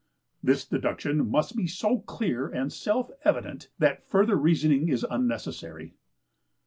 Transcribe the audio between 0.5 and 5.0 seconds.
deduction must be so clear and self evident that further reasoning